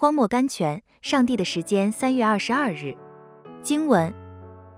[0.00, 2.96] 荒漠甘泉，上帝的时间三月二十二日。
[3.62, 4.10] 经文：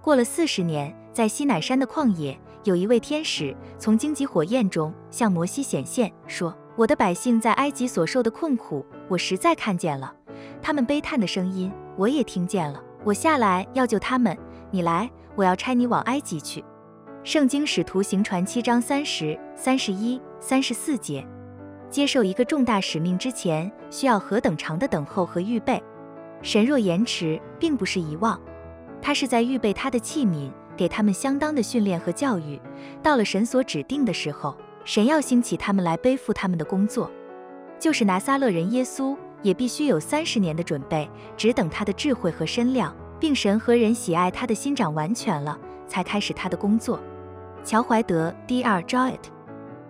[0.00, 10.12] 过了四十年，在西乃山的旷野，有一位天使从荆棘火焰中向摩西显现，说：“我的百姓在埃及所受的困苦，我实在看见了；
[10.60, 12.82] 他们悲叹的声音，我也听见了。
[13.04, 14.36] 我下来要救他们。
[14.72, 16.64] 你来，我要差你往埃及去。”
[17.22, 21.24] 圣经使徒行传七章三十三十一、三十四节，
[21.92, 25.80] 接受一个重大使命之前，需要何等长的等候和预备？
[26.40, 28.40] 神若延迟，并不是遗忘，
[29.02, 32.58] 他是在预备他的器皿，给他们相当的训练和教育。
[33.02, 37.10] 到了神所指定的时候，神要兴起他们来背负他们的工作。
[37.78, 46.98] 就是拿撒勒人耶稣，也必须有三十年的准备，只等他的智慧和身量，并神和人喜爱他的心长完全了，才开始他的工作。
[47.62, 48.82] 乔怀德 Dr.
[48.86, 49.20] Jowett，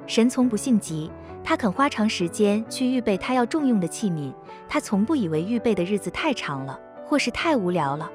[0.04, 1.10] 神从不性急，
[1.44, 4.32] 他肯花长时间去预备他要重用的器皿。
[4.68, 8.10] 他从不以为预备的日子太长了，或是太无聊了。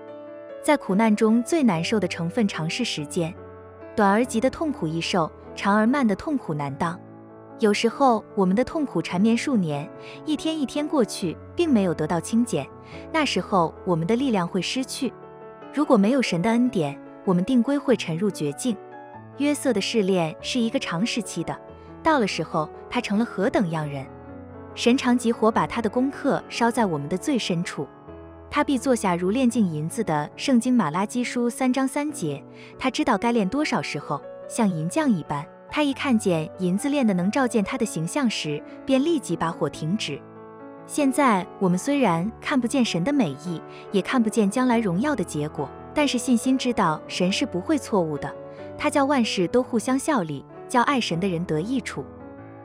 [0.64, 3.34] 在苦难中最难受的成分，常是时间。
[3.96, 7.00] 短而急的痛苦易受，长而慢的痛苦难当。
[7.60, 9.90] 有时候我们的痛苦缠绵数年，
[10.26, 12.68] 一天一天过去，并没有得到清减。
[13.12, 15.12] 那时候我们的力量会失去。
[15.74, 18.78] 如果没有神的恩典，我们定归会沉入绝境。
[19.38, 21.56] 约瑟的试炼是一个长时期的，
[22.08, 24.06] 到了时候，他成了何等样人！
[24.76, 27.86] 神常急火把他的功课烧在我们的最深处，
[28.50, 30.30] 他必坐下如炼净银子的。
[30.38, 32.42] 圣经马拉基书三章三节，
[32.80, 35.46] 他知道该炼多少时候，像银匠一般。
[35.70, 40.18] 他一看见银子炼的能照见他的形象时，便立即把火停止。
[40.86, 48.34] 现在我们虽然看不见神的美意，也看不见将来荣耀的结果，但是信心知道神是不会错误的。
[48.78, 52.06] 他叫万事都互相效力，叫爱神的人得益处。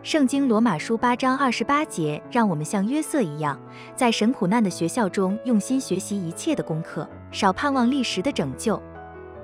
[0.03, 3.57] 圣经罗马书八章二十八节，让我们像约瑟一样，
[3.95, 8.83] 在神苦难的学校中用心学习一切的功课，少盼望历时的拯救。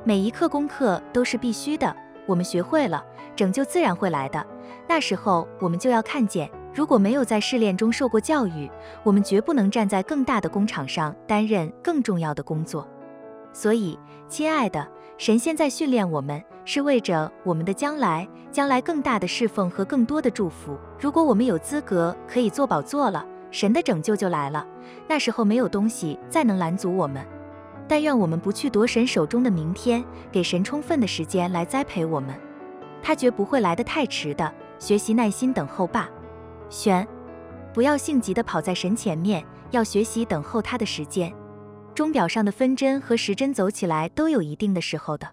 [0.02, 1.94] 每一课功课都是必须的，
[2.26, 3.04] 我们学会了，
[3.36, 4.44] 拯救自然会来的。
[4.88, 8.68] 那时候我们就要看见，如果没有在试炼中受过教育，
[9.04, 12.88] 我们绝不能站在更大的工厂上担任更重要的工作。
[13.52, 13.96] 所以，
[14.28, 14.88] 亲爱的。
[15.18, 16.40] 神现在训练我们，
[16.70, 20.76] 是为着我们的将来，将来更大的侍奉和更多的祝福。
[21.00, 24.66] 如果我们有资格可以做宝座了，神的拯救就来了。
[25.08, 27.26] 那时候没有东西再能拦阻我们。
[27.88, 32.38] 但愿我们不去夺神手中的明天，给神充分的时间来栽培我们。
[33.02, 34.52] 他绝不会来得太迟的。
[34.78, 36.10] 学习耐心等候吧，
[36.68, 37.08] 选，
[37.72, 41.32] 不要性急的跑在神前面，要学习等候他的时间。
[41.94, 45.26] 钟表上的分针和时针走起来都有一定的时候的。